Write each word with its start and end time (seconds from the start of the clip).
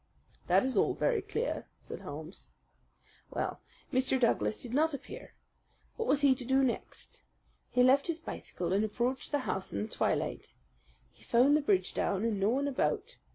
"That 0.47 0.65
is 0.65 0.77
all 0.77 0.95
very 0.95 1.21
clear," 1.21 1.67
said 1.83 1.99
Holmes. 1.99 2.49
"Well, 3.29 3.61
Mr. 3.93 4.19
Douglas 4.19 4.59
did 4.59 4.73
not 4.73 4.95
appear. 4.95 5.35
What 5.95 6.07
was 6.07 6.21
he 6.21 6.33
to 6.33 6.43
do 6.43 6.63
next? 6.63 7.21
He 7.69 7.83
left 7.83 8.07
his 8.07 8.17
bicycle 8.17 8.73
and 8.73 8.83
approached 8.83 9.31
the 9.31 9.37
house 9.45 9.71
in 9.73 9.83
the 9.83 9.87
twilight. 9.87 10.53
He 11.13 11.21
found 11.23 11.55
the 11.55 11.61
bridge 11.61 11.93
down 11.93 12.23
and 12.23 12.39
no 12.39 12.49
one 12.49 12.67
about. 12.67 13.17